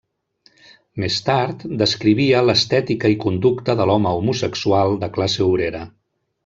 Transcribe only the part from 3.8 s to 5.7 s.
de l'home homosexual de classe